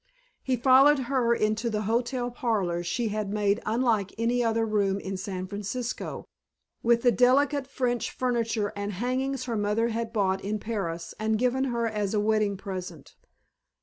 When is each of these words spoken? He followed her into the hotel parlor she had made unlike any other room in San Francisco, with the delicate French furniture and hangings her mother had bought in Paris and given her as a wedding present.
He 0.41 0.55
followed 0.55 0.97
her 1.13 1.31
into 1.35 1.69
the 1.69 1.83
hotel 1.83 2.31
parlor 2.31 2.81
she 2.83 3.09
had 3.09 3.29
made 3.31 3.61
unlike 3.67 4.15
any 4.17 4.43
other 4.43 4.65
room 4.65 4.97
in 4.99 5.15
San 5.15 5.45
Francisco, 5.45 6.25
with 6.81 7.03
the 7.03 7.11
delicate 7.11 7.67
French 7.67 8.09
furniture 8.09 8.73
and 8.75 8.93
hangings 8.93 9.43
her 9.43 9.55
mother 9.55 9.89
had 9.89 10.11
bought 10.11 10.43
in 10.43 10.57
Paris 10.57 11.13
and 11.19 11.37
given 11.37 11.65
her 11.65 11.85
as 11.85 12.15
a 12.15 12.19
wedding 12.19 12.57
present. 12.57 13.13